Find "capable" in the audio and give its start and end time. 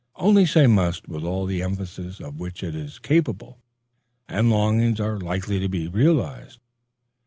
2.97-3.59